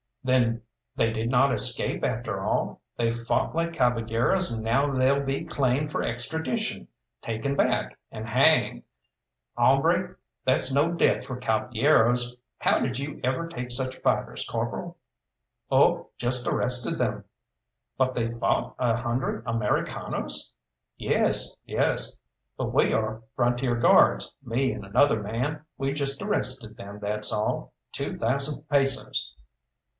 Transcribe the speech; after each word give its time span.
Then 0.23 0.63
they 0.95 1.11
did 1.13 1.29
not 1.29 1.51
escape 1.53 2.03
after 2.03 2.43
all! 2.43 2.81
They 2.95 3.11
fought 3.11 3.55
like 3.55 3.73
caballeros, 3.73 4.51
and 4.51 4.63
now 4.63 4.91
they'll 4.91 5.23
be 5.23 5.45
claimed 5.45 5.91
for 5.91 6.01
extradition, 6.03 6.87
taken 7.21 7.55
back, 7.55 7.97
and 8.11 8.27
hanged! 8.27 8.83
Hombre, 9.55 10.15
that's 10.43 10.71
no 10.71 10.91
death 10.91 11.25
for 11.25 11.37
caballeros! 11.37 12.35
How 12.59 12.79
did 12.79 12.97
you 12.97 13.19
ever 13.23 13.47
take 13.47 13.71
such 13.71 13.97
fighters, 14.01 14.47
corporal?" 14.47 14.97
"Oh, 15.71 16.09
just 16.17 16.45
arrested 16.47 16.97
them." 16.97 17.23
"But 17.97 18.15
they 18.15 18.31
fought 18.31 18.75
a 18.79 18.97
hundred 18.97 19.43
Americanos!" 19.47 20.51
"Yes, 20.97 21.57
yes, 21.65 22.19
but 22.57 22.73
we 22.73 22.91
are 22.93 23.21
Frontier 23.35 23.75
Guards 23.75 24.33
me 24.43 24.71
and 24.71 24.85
another 24.85 25.21
man; 25.21 25.63
we 25.77 25.93
just 25.93 26.21
arrested 26.23 26.77
them, 26.77 26.99
that's 26.99 27.31
all. 27.31 27.73
Two 27.91 28.17
thousand 28.17 28.67
pesos!" 28.67 29.35